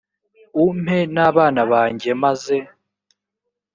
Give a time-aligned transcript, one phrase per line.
[0.65, 2.55] umpe n abana banjye maze